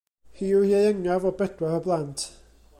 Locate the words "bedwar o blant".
1.43-2.21